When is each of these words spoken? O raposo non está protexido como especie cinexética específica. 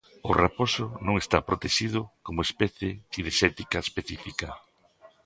O 0.29 0.31
raposo 0.43 0.85
non 1.05 1.15
está 1.23 1.37
protexido 1.49 2.01
como 2.25 2.45
especie 2.49 2.89
cinexética 3.13 3.77
específica. 3.85 4.49